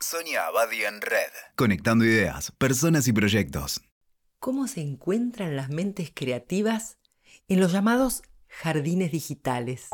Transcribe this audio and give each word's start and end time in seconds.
Sonia 0.00 0.46
Abadi 0.46 0.84
en 0.84 1.00
Red. 1.00 1.32
Conectando 1.56 2.04
ideas, 2.04 2.52
personas 2.52 3.08
y 3.08 3.12
proyectos. 3.12 3.80
¿Cómo 4.38 4.68
se 4.68 4.80
encuentran 4.80 5.56
las 5.56 5.70
mentes 5.70 6.12
creativas 6.14 6.98
en 7.48 7.58
los 7.58 7.72
llamados 7.72 8.22
jardines 8.46 9.10
digitales? 9.10 9.90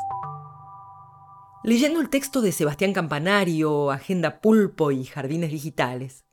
Leyendo 1.62 2.02
el 2.02 2.10
texto 2.10 2.42
de 2.42 2.52
Sebastián 2.52 2.92
Campanario, 2.92 3.90
Agenda 3.90 4.42
Pulpo 4.42 4.90
y 4.90 5.04
Jardines 5.04 5.50
Digitales, 5.50 6.26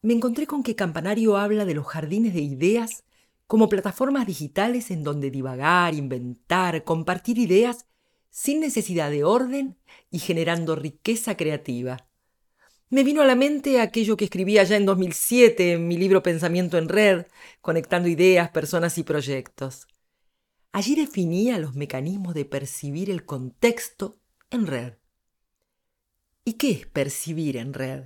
me 0.00 0.14
encontré 0.14 0.46
con 0.46 0.62
que 0.62 0.74
Campanario 0.74 1.36
habla 1.36 1.66
de 1.66 1.74
los 1.74 1.86
jardines 1.86 2.32
de 2.32 2.40
ideas 2.40 3.04
como 3.46 3.68
plataformas 3.68 4.26
digitales 4.26 4.90
en 4.90 5.04
donde 5.04 5.30
divagar, 5.30 5.92
inventar, 5.92 6.84
compartir 6.84 7.36
ideas 7.36 7.86
sin 8.30 8.60
necesidad 8.60 9.10
de 9.10 9.24
orden 9.24 9.76
y 10.10 10.20
generando 10.20 10.74
riqueza 10.74 11.36
creativa. 11.36 12.07
Me 12.90 13.04
vino 13.04 13.20
a 13.20 13.26
la 13.26 13.34
mente 13.34 13.82
aquello 13.82 14.16
que 14.16 14.24
escribí 14.24 14.54
ya 14.54 14.74
en 14.74 14.86
2007 14.86 15.72
en 15.72 15.88
mi 15.88 15.98
libro 15.98 16.22
Pensamiento 16.22 16.78
en 16.78 16.88
Red, 16.88 17.26
conectando 17.60 18.08
ideas, 18.08 18.48
personas 18.48 18.96
y 18.96 19.02
proyectos. 19.02 19.86
Allí 20.72 20.94
definía 20.94 21.58
los 21.58 21.74
mecanismos 21.74 22.32
de 22.32 22.46
percibir 22.46 23.10
el 23.10 23.26
contexto 23.26 24.18
en 24.50 24.66
red. 24.66 24.94
¿Y 26.46 26.54
qué 26.54 26.70
es 26.70 26.86
percibir 26.86 27.58
en 27.58 27.74
red? 27.74 28.04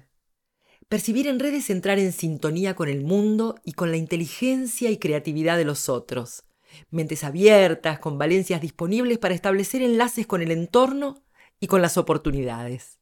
Percibir 0.88 1.28
en 1.28 1.38
red 1.38 1.54
es 1.54 1.70
entrar 1.70 2.00
en 2.00 2.12
sintonía 2.12 2.74
con 2.74 2.88
el 2.88 3.04
mundo 3.04 3.54
y 3.64 3.74
con 3.74 3.92
la 3.92 3.98
inteligencia 3.98 4.90
y 4.90 4.98
creatividad 4.98 5.56
de 5.58 5.64
los 5.64 5.88
otros. 5.88 6.42
Mentes 6.90 7.22
abiertas, 7.22 8.00
con 8.00 8.18
valencias 8.18 8.60
disponibles 8.60 9.18
para 9.18 9.34
establecer 9.34 9.80
enlaces 9.82 10.26
con 10.26 10.42
el 10.42 10.50
entorno 10.50 11.22
y 11.60 11.68
con 11.68 11.82
las 11.82 11.96
oportunidades. 11.96 13.01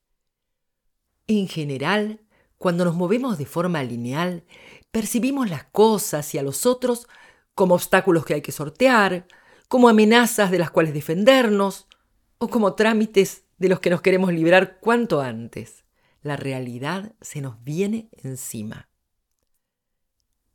En 1.30 1.46
general, 1.46 2.18
cuando 2.58 2.84
nos 2.84 2.96
movemos 2.96 3.38
de 3.38 3.46
forma 3.46 3.84
lineal, 3.84 4.42
percibimos 4.90 5.48
las 5.48 5.62
cosas 5.62 6.34
y 6.34 6.38
a 6.38 6.42
los 6.42 6.66
otros 6.66 7.06
como 7.54 7.76
obstáculos 7.76 8.24
que 8.24 8.34
hay 8.34 8.42
que 8.42 8.50
sortear, 8.50 9.28
como 9.68 9.88
amenazas 9.88 10.50
de 10.50 10.58
las 10.58 10.72
cuales 10.72 10.92
defendernos, 10.92 11.86
o 12.38 12.48
como 12.48 12.74
trámites 12.74 13.44
de 13.58 13.68
los 13.68 13.78
que 13.78 13.90
nos 13.90 14.00
queremos 14.00 14.32
librar 14.32 14.80
cuanto 14.80 15.20
antes. 15.20 15.84
La 16.20 16.36
realidad 16.36 17.14
se 17.20 17.40
nos 17.40 17.62
viene 17.62 18.08
encima. 18.24 18.88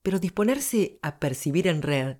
Pero 0.02 0.20
disponerse 0.20 1.00
a 1.02 1.20
percibir 1.20 1.68
en 1.68 1.84
red 1.84 2.18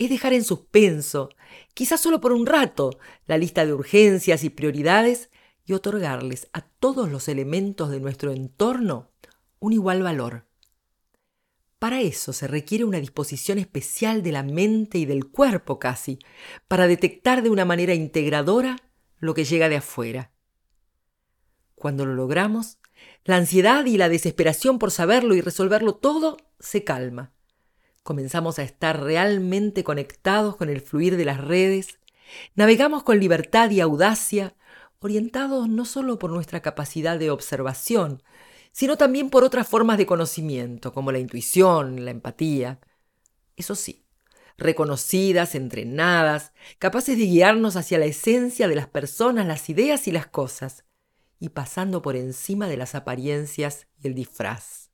es 0.00 0.10
dejar 0.10 0.32
en 0.32 0.42
suspenso, 0.42 1.28
quizás 1.74 2.00
solo 2.00 2.20
por 2.20 2.32
un 2.32 2.44
rato, 2.44 2.98
la 3.26 3.38
lista 3.38 3.64
de 3.64 3.72
urgencias 3.72 4.42
y 4.42 4.50
prioridades 4.50 5.30
y 5.64 5.72
otorgarles 5.72 6.48
a 6.52 6.62
todos 6.62 7.10
los 7.10 7.28
elementos 7.28 7.90
de 7.90 8.00
nuestro 8.00 8.32
entorno 8.32 9.10
un 9.58 9.72
igual 9.72 10.02
valor. 10.02 10.46
Para 11.78 12.00
eso 12.00 12.32
se 12.32 12.46
requiere 12.46 12.84
una 12.84 12.98
disposición 12.98 13.58
especial 13.58 14.22
de 14.22 14.32
la 14.32 14.42
mente 14.42 14.98
y 14.98 15.06
del 15.06 15.26
cuerpo 15.26 15.78
casi, 15.78 16.18
para 16.68 16.86
detectar 16.86 17.42
de 17.42 17.50
una 17.50 17.64
manera 17.64 17.94
integradora 17.94 18.76
lo 19.18 19.34
que 19.34 19.44
llega 19.44 19.68
de 19.68 19.76
afuera. 19.76 20.30
Cuando 21.74 22.06
lo 22.06 22.14
logramos, 22.14 22.78
la 23.24 23.36
ansiedad 23.36 23.84
y 23.86 23.96
la 23.96 24.08
desesperación 24.08 24.78
por 24.78 24.90
saberlo 24.90 25.34
y 25.34 25.40
resolverlo 25.40 25.94
todo 25.94 26.36
se 26.58 26.84
calma. 26.84 27.32
Comenzamos 28.02 28.58
a 28.58 28.62
estar 28.62 29.02
realmente 29.02 29.82
conectados 29.82 30.56
con 30.56 30.68
el 30.68 30.80
fluir 30.80 31.16
de 31.16 31.24
las 31.24 31.40
redes, 31.40 31.98
navegamos 32.54 33.02
con 33.02 33.18
libertad 33.18 33.70
y 33.70 33.80
audacia 33.80 34.54
orientados 35.00 35.68
no 35.68 35.84
solo 35.84 36.18
por 36.18 36.30
nuestra 36.30 36.60
capacidad 36.60 37.18
de 37.18 37.30
observación, 37.30 38.22
sino 38.72 38.96
también 38.96 39.30
por 39.30 39.44
otras 39.44 39.68
formas 39.68 39.98
de 39.98 40.06
conocimiento, 40.06 40.92
como 40.92 41.12
la 41.12 41.18
intuición, 41.18 42.04
la 42.04 42.10
empatía. 42.10 42.80
Eso 43.56 43.74
sí, 43.74 44.04
reconocidas, 44.58 45.54
entrenadas, 45.54 46.52
capaces 46.78 47.16
de 47.18 47.26
guiarnos 47.26 47.76
hacia 47.76 47.98
la 47.98 48.06
esencia 48.06 48.68
de 48.68 48.76
las 48.76 48.88
personas, 48.88 49.46
las 49.46 49.68
ideas 49.70 50.08
y 50.08 50.12
las 50.12 50.26
cosas, 50.26 50.84
y 51.38 51.50
pasando 51.50 52.02
por 52.02 52.16
encima 52.16 52.68
de 52.68 52.76
las 52.76 52.94
apariencias 52.94 53.86
y 54.02 54.08
el 54.08 54.14
disfraz. 54.14 54.90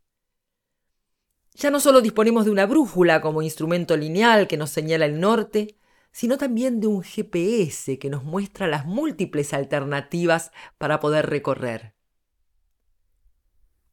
Ya 1.54 1.70
no 1.70 1.80
solo 1.80 2.00
disponemos 2.00 2.44
de 2.44 2.50
una 2.50 2.66
brújula 2.66 3.20
como 3.20 3.42
instrumento 3.42 3.96
lineal 3.96 4.46
que 4.46 4.56
nos 4.56 4.70
señala 4.70 5.04
el 5.04 5.20
norte, 5.20 5.76
sino 6.12 6.38
también 6.38 6.80
de 6.80 6.86
un 6.86 7.02
GPS 7.02 7.98
que 7.98 8.10
nos 8.10 8.24
muestra 8.24 8.66
las 8.66 8.86
múltiples 8.86 9.52
alternativas 9.54 10.50
para 10.78 11.00
poder 11.00 11.26
recorrer. 11.30 11.94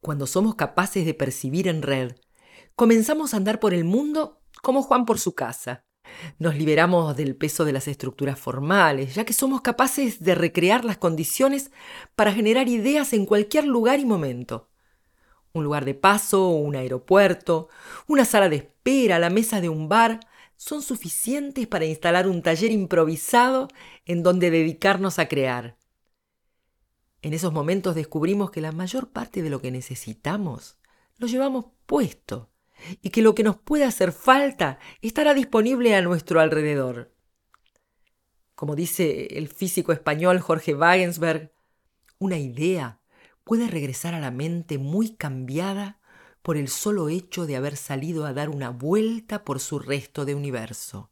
Cuando 0.02 0.28
somos 0.28 0.56
capaces 0.56 1.06
de 1.06 1.14
percibir 1.14 1.68
en 1.68 1.82
red, 1.82 2.16
comenzamos 2.76 3.34
a 3.34 3.38
andar 3.38 3.60
por 3.60 3.74
el 3.74 3.84
mundo 3.84 4.42
como 4.62 4.82
Juan 4.82 5.06
por 5.06 5.20
su 5.20 5.36
casa. 5.36 5.86
Nos 6.40 6.56
liberamos 6.56 7.16
del 7.18 7.36
peso 7.36 7.66
de 7.66 7.74
las 7.74 7.88
estructuras 7.88 8.40
formales, 8.40 9.16
ya 9.16 9.26
que 9.26 9.34
somos 9.34 9.62
capaces 9.62 10.24
de 10.24 10.36
recrear 10.36 10.86
las 10.86 10.98
condiciones 10.98 11.72
para 12.16 12.32
generar 12.32 12.70
ideas 12.70 13.14
en 13.14 13.26
cualquier 13.26 13.66
lugar 13.66 14.00
y 14.00 14.06
momento. 14.06 14.70
Un 15.54 15.64
lugar 15.64 15.86
de 15.86 15.96
paso, 15.96 16.50
un 16.50 16.76
aeropuerto, 16.76 17.68
una 18.08 18.26
sala 18.26 18.50
de 18.50 18.58
espera, 18.58 19.20
la 19.20 19.30
mesa 19.30 19.60
de 19.60 19.70
un 19.70 19.90
bar, 19.90 20.20
son 20.58 20.82
suficientes 20.82 21.68
para 21.68 21.86
instalar 21.86 22.28
un 22.28 22.42
taller 22.42 22.72
improvisado 22.72 23.68
en 24.06 24.24
donde 24.24 24.50
dedicarnos 24.50 25.20
a 25.20 25.28
crear. 25.28 25.78
En 27.22 27.34
esos 27.34 27.54
momentos 27.54 27.96
descubrimos 27.96 28.52
que 28.52 28.62
la 28.62 28.72
mayor 28.72 29.10
parte 29.10 29.42
de 29.42 29.50
lo 29.50 29.62
que 29.62 29.72
necesitamos 29.72 30.78
lo 31.18 31.28
llevamos 31.28 31.66
puesto 31.86 32.50
y 33.02 33.10
que 33.10 33.22
lo 33.22 33.34
que 33.34 33.44
nos 33.44 33.58
puede 33.58 33.86
hacer 33.86 34.12
falta 34.12 34.80
estará 35.02 35.34
disponible 35.34 35.96
a 35.96 36.02
nuestro 36.02 36.40
alrededor. 36.40 37.14
Como 38.56 38.76
dice 38.76 39.38
el 39.38 39.48
físico 39.48 39.92
español 39.92 40.40
Jorge 40.40 40.74
Wagensberg, 40.74 41.52
una 42.20 42.38
idea 42.38 43.00
puede 43.44 43.68
regresar 43.68 44.14
a 44.14 44.20
la 44.20 44.32
mente 44.32 44.78
muy 44.78 45.16
cambiada 45.16 46.00
por 46.48 46.56
el 46.56 46.70
solo 46.70 47.10
hecho 47.10 47.46
de 47.46 47.58
haber 47.58 47.76
salido 47.76 48.26
a 48.26 48.32
dar 48.32 48.48
una 48.48 48.70
vuelta 48.70 49.44
por 49.44 49.60
su 49.60 49.80
resto 49.80 50.24
de 50.24 50.34
universo. 50.34 51.12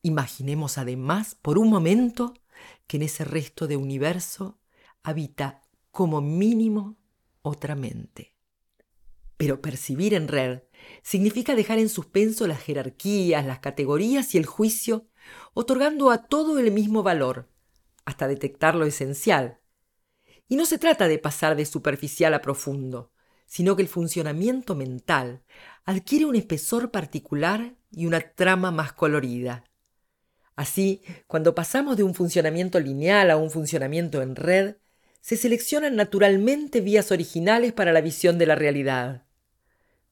Imaginemos 0.00 0.78
además 0.78 1.34
por 1.34 1.58
un 1.58 1.68
momento 1.68 2.32
que 2.86 2.96
en 2.96 3.02
ese 3.02 3.26
resto 3.26 3.66
de 3.66 3.76
universo 3.76 4.58
habita 5.02 5.60
como 5.90 6.22
mínimo 6.22 6.96
otra 7.42 7.74
mente. 7.74 8.34
Pero 9.36 9.60
percibir 9.60 10.14
en 10.14 10.28
red 10.28 10.62
significa 11.02 11.54
dejar 11.54 11.78
en 11.78 11.90
suspenso 11.90 12.46
las 12.46 12.62
jerarquías, 12.62 13.44
las 13.44 13.58
categorías 13.58 14.34
y 14.34 14.38
el 14.38 14.46
juicio, 14.46 15.10
otorgando 15.52 16.10
a 16.10 16.24
todo 16.26 16.58
el 16.58 16.72
mismo 16.72 17.02
valor, 17.02 17.50
hasta 18.06 18.28
detectar 18.28 18.76
lo 18.76 18.86
esencial. 18.86 19.60
Y 20.48 20.56
no 20.56 20.64
se 20.64 20.78
trata 20.78 21.06
de 21.06 21.18
pasar 21.18 21.54
de 21.54 21.66
superficial 21.66 22.32
a 22.32 22.40
profundo, 22.40 23.12
sino 23.50 23.74
que 23.74 23.82
el 23.82 23.88
funcionamiento 23.88 24.76
mental 24.76 25.42
adquiere 25.84 26.24
un 26.24 26.36
espesor 26.36 26.92
particular 26.92 27.74
y 27.90 28.06
una 28.06 28.20
trama 28.20 28.70
más 28.70 28.92
colorida. 28.92 29.64
Así, 30.54 31.02
cuando 31.26 31.52
pasamos 31.52 31.96
de 31.96 32.04
un 32.04 32.14
funcionamiento 32.14 32.78
lineal 32.78 33.28
a 33.28 33.36
un 33.36 33.50
funcionamiento 33.50 34.22
en 34.22 34.36
red, 34.36 34.76
se 35.20 35.36
seleccionan 35.36 35.96
naturalmente 35.96 36.80
vías 36.80 37.10
originales 37.10 37.72
para 37.72 37.92
la 37.92 38.00
visión 38.00 38.38
de 38.38 38.46
la 38.46 38.54
realidad. 38.54 39.26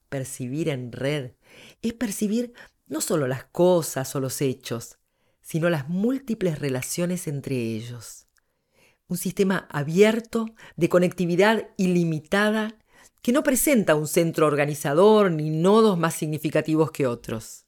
Percibir 0.09 0.69
en 0.69 0.91
red 0.91 1.35
es 1.81 1.93
percibir 1.93 2.55
no 2.89 3.01
solo 3.01 3.29
las 3.29 3.45
cosas 3.45 4.17
o 4.17 4.21
los 4.21 4.41
hechos, 4.41 4.99
sino 5.43 5.71
las 5.71 5.89
múltiples 5.89 6.59
relaciones 6.59 7.29
entre 7.29 7.55
ellos. 7.55 8.27
Un 9.07 9.17
sistema 9.17 9.69
abierto, 9.71 10.47
de 10.77 10.89
conectividad 10.89 11.69
ilimitada 11.77 12.75
que 13.23 13.33
no 13.33 13.43
presenta 13.43 13.95
un 13.95 14.07
centro 14.07 14.47
organizador 14.47 15.31
ni 15.31 15.51
nodos 15.51 15.99
más 15.99 16.15
significativos 16.15 16.91
que 16.91 17.07
otros. 17.07 17.67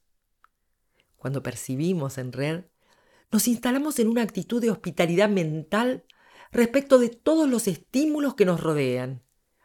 Cuando 1.16 1.42
percibimos 1.42 2.18
en 2.18 2.32
red, 2.32 2.64
nos 3.30 3.46
instalamos 3.46 3.98
en 3.98 4.08
una 4.08 4.22
actitud 4.22 4.60
de 4.60 4.70
hospitalidad 4.70 5.28
mental 5.28 6.04
respecto 6.50 6.98
de 6.98 7.10
todos 7.10 7.48
los 7.48 7.68
estímulos 7.68 8.34
que 8.34 8.44
nos 8.44 8.60
rodean, 8.60 9.22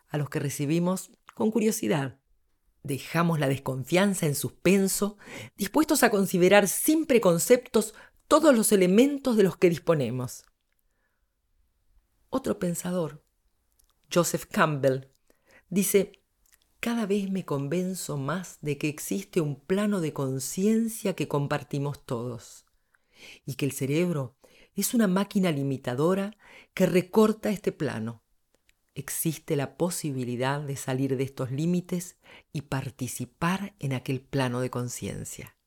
a 0.07 0.17
los 0.17 0.29
que 0.29 0.39
recibimos 0.39 1.11
con 1.33 1.51
curiosidad. 1.51 2.19
Dejamos 2.83 3.39
la 3.39 3.47
desconfianza 3.47 4.27
en 4.27 4.35
suspenso, 4.35 5.17
dispuestos 5.57 6.03
a 6.03 6.11
considerar 6.11 6.67
sin 6.67 7.05
preconceptos 7.05 7.95
todos 8.27 8.55
los 8.55 8.71
elementos 8.71 9.37
de 9.37 9.43
los 9.43 9.57
que 9.57 9.69
disponemos. 9.69 10.45
Otro 12.29 12.59
pensador, 12.59 13.23
Joseph 14.13 14.45
Campbell, 14.45 15.07
Dice, 15.75 16.21
cada 16.79 17.05
vez 17.05 17.29
me 17.29 17.43
convenzo 17.43 18.15
más 18.15 18.59
de 18.61 18.77
que 18.77 18.87
existe 18.87 19.41
un 19.41 19.59
plano 19.59 19.99
de 19.99 20.13
conciencia 20.13 21.17
que 21.17 21.27
compartimos 21.27 22.05
todos 22.05 22.65
y 23.45 23.55
que 23.55 23.65
el 23.65 23.73
cerebro 23.73 24.37
es 24.73 24.93
una 24.93 25.07
máquina 25.07 25.51
limitadora 25.51 26.37
que 26.73 26.85
recorta 26.85 27.49
este 27.49 27.73
plano. 27.73 28.23
existe 28.93 29.57
la 29.57 29.75
posibilidad 29.75 30.61
de 30.61 30.77
salir 30.77 31.17
de 31.17 31.25
estos 31.25 31.51
límites 31.51 32.15
y 32.53 32.61
participar 32.61 33.75
en 33.79 33.91
aquel 33.91 34.21
plano 34.21 34.61
de 34.61 34.69
conciencia. 34.69 35.57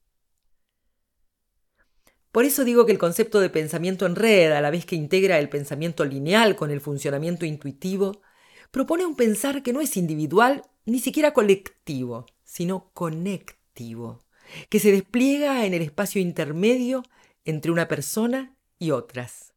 Por 2.32 2.46
eso 2.46 2.64
digo 2.64 2.86
que 2.86 2.92
el 2.92 2.98
concepto 2.98 3.40
de 3.40 3.50
pensamiento 3.50 4.06
en 4.06 4.16
red, 4.16 4.52
a 4.52 4.62
la 4.62 4.70
vez 4.70 4.86
que 4.86 4.96
integra 4.96 5.38
el 5.38 5.50
pensamiento 5.50 6.06
lineal 6.06 6.56
con 6.56 6.70
el 6.70 6.80
funcionamiento 6.80 7.44
intuitivo, 7.44 8.22
propone 8.70 9.06
un 9.06 9.16
pensar 9.16 9.62
que 9.62 9.72
no 9.72 9.80
es 9.80 9.96
individual 9.96 10.64
ni 10.84 10.98
siquiera 10.98 11.32
colectivo, 11.32 12.26
sino 12.44 12.90
conectivo, 12.94 14.24
que 14.68 14.80
se 14.80 14.92
despliega 14.92 15.66
en 15.66 15.74
el 15.74 15.82
espacio 15.82 16.20
intermedio 16.20 17.02
entre 17.44 17.70
una 17.70 17.88
persona 17.88 18.56
y 18.78 18.90
otras. 18.90 19.52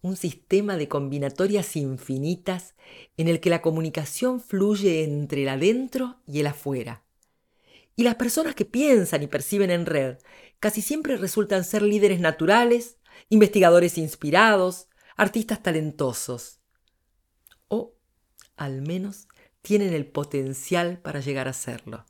Un 0.00 0.16
sistema 0.16 0.76
de 0.76 0.88
combinatorias 0.88 1.76
infinitas 1.76 2.74
en 3.16 3.28
el 3.28 3.40
que 3.40 3.50
la 3.50 3.62
comunicación 3.62 4.40
fluye 4.40 5.04
entre 5.04 5.42
el 5.42 5.48
adentro 5.48 6.16
y 6.26 6.40
el 6.40 6.48
afuera. 6.48 7.04
Y 7.94 8.02
las 8.02 8.16
personas 8.16 8.54
que 8.54 8.64
piensan 8.64 9.22
y 9.22 9.26
perciben 9.26 9.70
en 9.70 9.86
red 9.86 10.18
casi 10.58 10.82
siempre 10.82 11.16
resultan 11.16 11.64
ser 11.64 11.82
líderes 11.82 12.20
naturales, 12.20 12.96
investigadores 13.28 13.98
inspirados, 13.98 14.88
artistas 15.16 15.62
talentosos. 15.62 16.61
Al 18.56 18.82
menos, 18.82 19.28
tienen 19.62 19.92
el 19.92 20.06
potencial 20.06 20.98
para 20.98 21.20
llegar 21.20 21.48
a 21.48 21.52
serlo. 21.52 22.04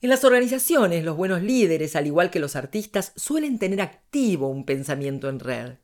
En 0.00 0.10
las 0.10 0.24
organizaciones, 0.24 1.04
los 1.04 1.16
buenos 1.16 1.42
líderes, 1.42 1.94
al 1.94 2.08
igual 2.08 2.30
que 2.30 2.40
los 2.40 2.56
artistas, 2.56 3.12
suelen 3.14 3.58
tener 3.58 3.80
activo 3.80 4.48
un 4.48 4.64
pensamiento 4.64 5.28
en 5.28 5.38
red. 5.38 5.78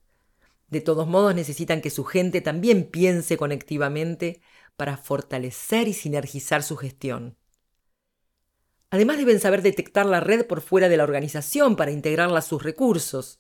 De 0.69 0.81
todos 0.81 1.07
modos, 1.07 1.35
necesitan 1.35 1.81
que 1.81 1.91
su 1.91 2.05
gente 2.05 2.41
también 2.41 2.85
piense 2.91 3.37
conectivamente 3.37 4.41
para 4.77 4.97
fortalecer 4.97 5.89
y 5.89 5.93
sinergizar 5.93 6.63
su 6.63 6.77
gestión. 6.77 7.37
Además 8.91 9.19
deben 9.19 9.39
saber 9.39 9.63
detectar 9.63 10.07
la 10.07 10.21
red 10.21 10.47
por 10.47 10.63
fuera 10.63 10.89
de 10.89 10.97
la 10.97 11.05
organización 11.05 11.77
para 11.77 11.91
integrarla 11.91 12.41
a 12.41 12.43
sus 12.43 12.63
recursos. 12.63 13.39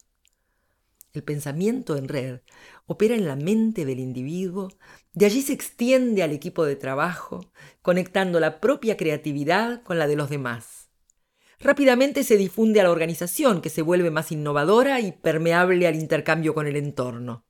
El 1.18 1.24
pensamiento 1.24 1.96
en 1.96 2.06
red 2.06 2.42
opera 2.86 3.16
en 3.16 3.26
la 3.26 3.34
mente 3.34 3.84
del 3.84 3.98
individuo, 3.98 4.68
de 5.14 5.26
allí 5.26 5.42
se 5.42 5.52
extiende 5.52 6.22
al 6.22 6.30
equipo 6.30 6.64
de 6.64 6.76
trabajo, 6.76 7.50
conectando 7.82 8.38
la 8.38 8.60
propia 8.60 8.96
creatividad 8.96 9.82
con 9.82 9.98
la 9.98 10.06
de 10.06 10.14
los 10.14 10.30
demás. 10.30 10.90
Rápidamente 11.58 12.22
se 12.22 12.36
difunde 12.36 12.78
a 12.78 12.84
la 12.84 12.92
organización, 12.92 13.62
que 13.62 13.68
se 13.68 13.82
vuelve 13.82 14.12
más 14.12 14.30
innovadora 14.30 15.00
y 15.00 15.10
permeable 15.10 15.88
al 15.88 15.96
intercambio 15.96 16.54
con 16.54 16.68
el 16.68 16.76
entorno. 16.76 17.44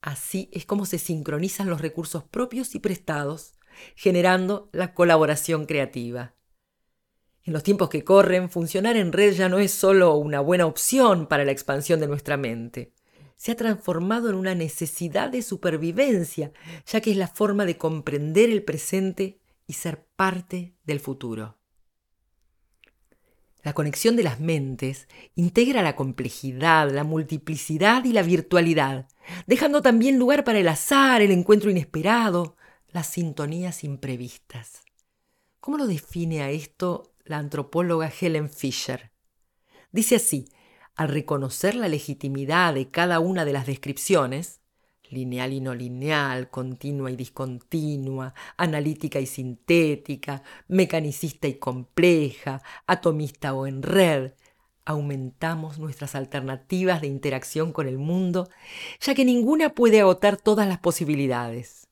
Así 0.00 0.50
es 0.52 0.66
como 0.66 0.86
se 0.86 0.98
sincronizan 0.98 1.70
los 1.70 1.80
recursos 1.80 2.24
propios 2.24 2.74
y 2.74 2.80
prestados, 2.80 3.52
generando 3.94 4.70
la 4.72 4.92
colaboración 4.92 5.66
creativa. 5.66 6.35
En 7.46 7.52
los 7.52 7.62
tiempos 7.62 7.88
que 7.88 8.02
corren, 8.02 8.50
funcionar 8.50 8.96
en 8.96 9.12
red 9.12 9.32
ya 9.32 9.48
no 9.48 9.60
es 9.60 9.70
solo 9.70 10.16
una 10.16 10.40
buena 10.40 10.66
opción 10.66 11.28
para 11.28 11.44
la 11.44 11.52
expansión 11.52 12.00
de 12.00 12.08
nuestra 12.08 12.36
mente. 12.36 12.92
Se 13.36 13.52
ha 13.52 13.56
transformado 13.56 14.28
en 14.28 14.34
una 14.34 14.56
necesidad 14.56 15.30
de 15.30 15.42
supervivencia, 15.42 16.50
ya 16.86 17.00
que 17.00 17.12
es 17.12 17.16
la 17.16 17.28
forma 17.28 17.64
de 17.64 17.78
comprender 17.78 18.50
el 18.50 18.64
presente 18.64 19.38
y 19.64 19.74
ser 19.74 20.04
parte 20.16 20.74
del 20.82 20.98
futuro. 20.98 21.56
La 23.62 23.74
conexión 23.74 24.16
de 24.16 24.24
las 24.24 24.40
mentes 24.40 25.06
integra 25.36 25.82
la 25.82 25.94
complejidad, 25.94 26.90
la 26.90 27.04
multiplicidad 27.04 28.04
y 28.04 28.12
la 28.12 28.22
virtualidad, 28.22 29.06
dejando 29.46 29.82
también 29.82 30.18
lugar 30.18 30.42
para 30.42 30.58
el 30.58 30.66
azar, 30.66 31.22
el 31.22 31.30
encuentro 31.30 31.70
inesperado, 31.70 32.56
las 32.88 33.06
sintonías 33.06 33.84
imprevistas. 33.84 34.82
¿Cómo 35.60 35.78
lo 35.78 35.86
define 35.86 36.42
a 36.42 36.50
esto 36.50 37.12
la 37.26 37.38
antropóloga 37.38 38.10
Helen 38.20 38.50
Fisher. 38.50 39.10
Dice 39.92 40.16
así, 40.16 40.48
al 40.94 41.08
reconocer 41.08 41.74
la 41.74 41.88
legitimidad 41.88 42.74
de 42.74 42.90
cada 42.90 43.20
una 43.20 43.44
de 43.44 43.52
las 43.52 43.66
descripciones, 43.66 44.60
lineal 45.10 45.52
y 45.52 45.60
no 45.60 45.74
lineal, 45.74 46.50
continua 46.50 47.10
y 47.10 47.16
discontinua, 47.16 48.34
analítica 48.56 49.20
y 49.20 49.26
sintética, 49.26 50.42
mecanicista 50.68 51.48
y 51.48 51.54
compleja, 51.54 52.62
atomista 52.86 53.54
o 53.54 53.66
en 53.66 53.82
red, 53.82 54.32
aumentamos 54.84 55.78
nuestras 55.78 56.14
alternativas 56.14 57.00
de 57.00 57.08
interacción 57.08 57.72
con 57.72 57.88
el 57.88 57.98
mundo, 57.98 58.48
ya 59.00 59.14
que 59.14 59.24
ninguna 59.24 59.74
puede 59.74 60.00
agotar 60.00 60.36
todas 60.36 60.68
las 60.68 60.78
posibilidades. 60.78 61.88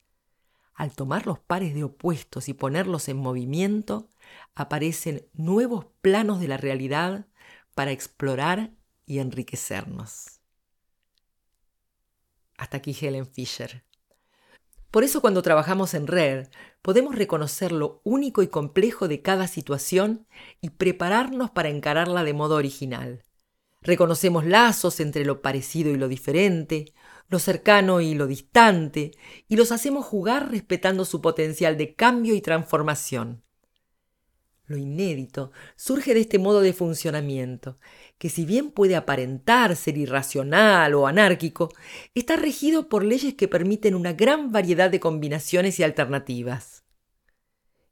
Al 0.75 0.92
tomar 0.94 1.26
los 1.26 1.38
pares 1.38 1.75
de 1.75 1.84
opuestos 1.84 2.48
y 2.48 2.54
ponerlos 2.54 3.08
en 3.08 3.16
movimiento, 3.16 4.08
aparecen 4.54 5.28
nuevos 5.32 5.86
planos 6.00 6.40
de 6.40 6.48
la 6.48 6.56
realidad 6.56 7.26
para 7.74 7.92
explorar 7.92 8.72
y 9.06 9.18
enriquecernos. 9.18 10.40
Hasta 12.56 12.76
aquí 12.76 12.96
Helen 12.98 13.26
Fisher. 13.26 13.84
Por 14.90 15.02
eso 15.02 15.20
cuando 15.20 15.42
trabajamos 15.42 15.92
en 15.94 16.06
red 16.06 16.48
podemos 16.80 17.16
reconocer 17.16 17.72
lo 17.72 18.00
único 18.04 18.42
y 18.42 18.48
complejo 18.48 19.08
de 19.08 19.22
cada 19.22 19.48
situación 19.48 20.26
y 20.60 20.70
prepararnos 20.70 21.50
para 21.50 21.68
encararla 21.68 22.22
de 22.22 22.32
modo 22.32 22.56
original. 22.56 23.24
Reconocemos 23.84 24.46
lazos 24.46 25.00
entre 25.00 25.24
lo 25.24 25.42
parecido 25.42 25.90
y 25.90 25.96
lo 25.96 26.08
diferente, 26.08 26.94
lo 27.28 27.38
cercano 27.38 28.00
y 28.00 28.14
lo 28.14 28.26
distante, 28.26 29.12
y 29.46 29.56
los 29.56 29.72
hacemos 29.72 30.06
jugar 30.06 30.50
respetando 30.50 31.04
su 31.04 31.20
potencial 31.20 31.76
de 31.76 31.94
cambio 31.94 32.34
y 32.34 32.40
transformación. 32.40 33.44
Lo 34.66 34.78
inédito 34.78 35.52
surge 35.76 36.14
de 36.14 36.20
este 36.20 36.38
modo 36.38 36.62
de 36.62 36.72
funcionamiento, 36.72 37.78
que 38.16 38.31
si 38.31 38.46
bien 38.46 38.70
puede 38.70 38.96
aparentar 38.96 39.76
ser 39.76 39.99
irracional 39.99 40.94
o 40.94 41.06
anárquico, 41.06 41.69
está 42.14 42.37
regido 42.37 42.88
por 42.88 43.05
leyes 43.05 43.34
que 43.34 43.46
permiten 43.46 43.94
una 43.94 44.14
gran 44.14 44.52
variedad 44.52 44.90
de 44.90 45.00
combinaciones 45.00 45.78
y 45.78 45.82
alternativas. 45.82 46.84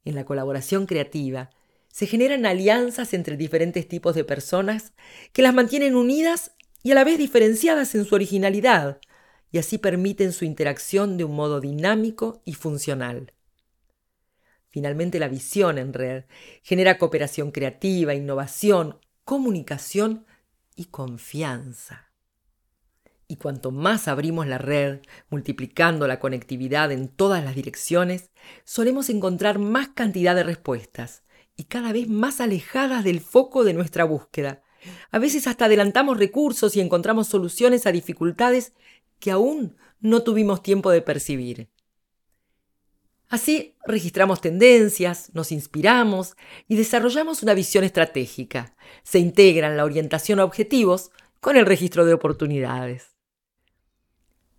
En 0.05 0.15
la 0.15 0.25
colaboración 0.25 0.87
creativa, 0.87 1.51
se 1.89 2.07
generan 2.07 2.47
alianzas 2.47 3.13
entre 3.13 3.37
diferentes 3.37 3.87
tipos 3.87 4.15
de 4.15 4.25
personas 4.25 4.95
que 5.35 5.43
las 5.43 5.53
mantienen 5.53 5.95
unidas 5.95 6.53
y 6.83 6.93
a 6.93 6.95
la 6.95 7.05
vez 7.05 7.19
diferenciadas 7.19 7.95
en 7.95 8.07
su 8.07 8.15
originalidad, 8.15 8.99
y 9.51 9.59
así 9.59 9.77
permiten 9.77 10.33
su 10.33 10.47
interacción 10.47 11.19
de 11.19 11.25
un 11.25 11.37
modo 11.37 11.61
dinámico 11.61 12.41
y 12.47 12.55
funcional. 12.55 13.35
Finalmente, 14.72 15.20
la 15.20 15.29
visión 15.29 15.76
en 15.76 15.93
red 15.93 16.24
genera 16.62 16.96
cooperación 16.96 17.52
creativa, 17.52 18.14
innovación, 18.14 18.98
comunicación 19.22 20.24
y 20.74 20.86
confianza. 20.86 22.10
Y 23.29 23.36
cuanto 23.36 23.70
más 23.70 24.08
abrimos 24.08 24.46
la 24.46 24.56
red, 24.56 25.00
multiplicando 25.29 26.08
la 26.08 26.19
conectividad 26.19 26.91
en 26.91 27.08
todas 27.08 27.44
las 27.44 27.55
direcciones, 27.55 28.31
solemos 28.64 29.10
encontrar 29.10 29.58
más 29.58 29.88
cantidad 29.88 30.34
de 30.34 30.43
respuestas 30.43 31.22
y 31.55 31.64
cada 31.64 31.93
vez 31.93 32.08
más 32.08 32.41
alejadas 32.41 33.05
del 33.05 33.20
foco 33.20 33.64
de 33.64 33.74
nuestra 33.74 34.05
búsqueda. 34.05 34.62
A 35.10 35.19
veces 35.19 35.46
hasta 35.46 35.67
adelantamos 35.67 36.19
recursos 36.19 36.76
y 36.76 36.81
encontramos 36.81 37.29
soluciones 37.29 37.86
a 37.86 37.93
dificultades 37.93 38.72
que 39.19 39.31
aún 39.31 39.76
no 40.00 40.22
tuvimos 40.22 40.62
tiempo 40.62 40.91
de 40.91 41.02
percibir. 41.02 41.69
Así 43.32 43.77
registramos 43.86 44.43
tendencias, 44.43 45.31
nos 45.32 45.53
inspiramos 45.53 46.36
y 46.69 46.77
desarrollamos 46.77 47.43
una 47.43 47.55
visión 47.55 47.82
estratégica. 47.82 48.77
Se 49.05 49.19
integran 49.20 49.74
la 49.79 49.86
orientación 49.86 50.39
a 50.39 50.44
objetivos 50.44 51.12
con 51.41 51.56
el 51.56 51.65
registro 51.65 52.05
de 52.05 52.12
oportunidades. 52.12 53.17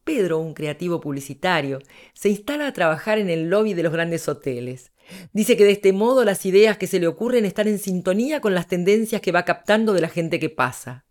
Pedro, 0.04 0.40
un 0.40 0.56
creativo 0.56 1.00
publicitario, 1.00 1.84
se 2.16 2.30
instala 2.30 2.66
a 2.66 2.74
trabajar 2.74 3.20
en 3.20 3.30
el 3.30 3.48
lobby 3.48 3.76
de 3.76 3.84
los 3.84 3.94
grandes 3.94 4.28
hoteles. 4.28 4.92
Dice 5.34 5.56
que 5.56 5.66
de 5.66 5.74
este 5.74 5.94
modo 5.94 6.26
las 6.26 6.44
ideas 6.44 6.80
que 6.80 6.88
se 6.88 7.00
le 7.00 7.06
ocurren 7.06 7.46
están 7.46 7.68
en 7.68 7.78
sintonía 7.78 8.42
con 8.42 8.56
las 8.56 8.68
tendencias 8.68 9.22
que 9.22 9.32
va 9.32 9.46
captando 9.46 9.94
de 9.94 10.02
la 10.02 10.10
gente 10.10 10.40
que 10.40 10.50
pasa. 10.50 11.06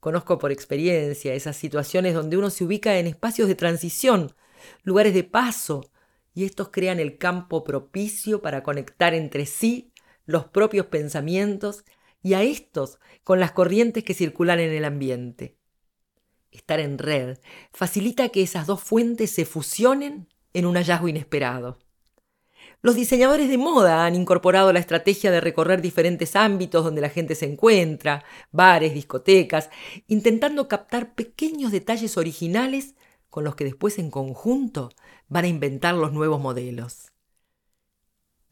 Conozco 0.00 0.38
por 0.38 0.52
experiencia 0.52 1.34
esas 1.34 1.54
situaciones 1.58 2.14
donde 2.14 2.38
uno 2.38 2.48
se 2.48 2.64
ubica 2.64 2.98
en 2.98 3.08
espacios 3.08 3.46
de 3.46 3.56
transición, 3.56 4.32
lugares 4.84 5.12
de 5.12 5.24
paso, 5.24 5.90
y 6.34 6.44
estos 6.44 6.68
crean 6.70 7.00
el 7.00 7.16
campo 7.16 7.64
propicio 7.64 8.42
para 8.42 8.62
conectar 8.62 9.14
entre 9.14 9.46
sí 9.46 9.92
los 10.26 10.46
propios 10.46 10.86
pensamientos 10.86 11.84
y 12.22 12.34
a 12.34 12.42
estos 12.42 12.98
con 13.22 13.38
las 13.38 13.52
corrientes 13.52 14.02
que 14.02 14.14
circulan 14.14 14.58
en 14.58 14.72
el 14.72 14.84
ambiente. 14.84 15.56
Estar 16.50 16.80
en 16.80 16.98
red 16.98 17.38
facilita 17.72 18.28
que 18.30 18.42
esas 18.42 18.66
dos 18.66 18.82
fuentes 18.82 19.30
se 19.30 19.44
fusionen 19.44 20.28
en 20.52 20.66
un 20.66 20.76
hallazgo 20.76 21.08
inesperado. 21.08 21.78
Los 22.80 22.96
diseñadores 22.96 23.48
de 23.48 23.58
moda 23.58 24.04
han 24.04 24.14
incorporado 24.14 24.72
la 24.72 24.78
estrategia 24.78 25.30
de 25.30 25.40
recorrer 25.40 25.80
diferentes 25.80 26.36
ámbitos 26.36 26.84
donde 26.84 27.00
la 27.00 27.08
gente 27.08 27.34
se 27.34 27.46
encuentra, 27.46 28.24
bares, 28.52 28.92
discotecas, 28.92 29.70
intentando 30.06 30.68
captar 30.68 31.14
pequeños 31.14 31.72
detalles 31.72 32.18
originales 32.18 32.94
con 33.34 33.42
los 33.42 33.56
que 33.56 33.64
después 33.64 33.98
en 33.98 34.12
conjunto 34.12 34.90
van 35.26 35.44
a 35.44 35.48
inventar 35.48 35.96
los 35.96 36.12
nuevos 36.12 36.40
modelos. 36.40 37.10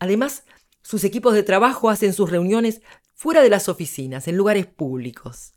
Además, 0.01 0.43
sus 0.83 1.05
equipos 1.05 1.35
de 1.35 1.45
trabajo 1.45 1.89
hacen 1.89 2.13
sus 2.13 2.29
reuniones 2.29 2.83
fuera 3.15 3.43
de 3.43 3.49
las 3.49 3.69
oficinas, 3.69 4.27
en 4.27 4.37
lugares 4.37 4.67
públicos. 4.67 5.53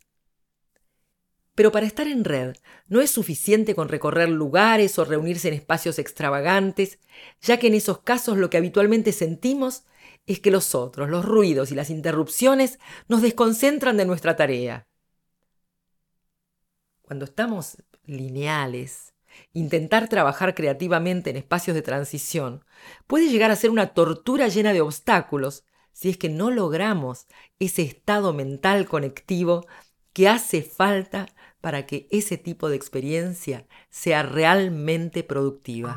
Pero 1.56 1.72
para 1.72 1.86
estar 1.86 2.06
en 2.06 2.22
red 2.22 2.54
no 2.86 3.00
es 3.00 3.10
suficiente 3.10 3.74
con 3.74 3.88
recorrer 3.88 4.28
lugares 4.28 4.96
o 4.96 5.04
reunirse 5.04 5.48
en 5.48 5.54
espacios 5.54 5.98
extravagantes, 5.98 7.00
ya 7.40 7.58
que 7.58 7.66
en 7.66 7.74
esos 7.74 8.02
casos 8.02 8.38
lo 8.38 8.48
que 8.48 8.58
habitualmente 8.58 9.10
sentimos 9.10 9.86
es 10.26 10.38
que 10.38 10.52
los 10.52 10.76
otros, 10.76 11.10
los 11.10 11.24
ruidos 11.24 11.72
y 11.72 11.74
las 11.74 11.90
interrupciones 11.90 12.78
nos 13.08 13.22
desconcentran 13.22 13.96
de 13.96 14.06
nuestra 14.06 14.36
tarea. 14.36 14.86
Cuando 17.02 17.24
estamos 17.24 17.78
lineales, 18.04 19.15
intentar 19.52 20.08
trabajar 20.08 20.54
creativamente 20.54 21.30
en 21.30 21.36
espacios 21.36 21.74
de 21.74 21.82
transición 21.82 22.64
puede 23.06 23.28
llegar 23.28 23.50
a 23.50 23.56
ser 23.56 23.70
una 23.70 23.88
tortura 23.88 24.48
llena 24.48 24.72
de 24.72 24.80
obstáculos 24.80 25.64
si 25.92 26.10
es 26.10 26.18
que 26.18 26.28
no 26.28 26.50
logramos 26.50 27.26
ese 27.58 27.82
estado 27.82 28.32
mental 28.32 28.86
conectivo 28.86 29.66
que 30.12 30.28
hace 30.28 30.62
falta 30.62 31.26
para 31.60 31.86
que 31.86 32.06
ese 32.10 32.38
tipo 32.38 32.68
de 32.68 32.76
experiencia 32.76 33.66
sea 33.90 34.22
realmente 34.22 35.24
productiva. 35.24 35.96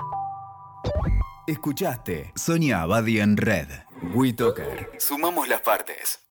Escuchaste 1.48 2.32
Sonia 2.36 2.82
Abadi 2.82 3.20
en 3.20 3.38
Red. 3.38 3.68
WeToker. 4.14 4.92
Sumamos 4.98 5.48
las 5.48 5.62
partes. 5.62 6.20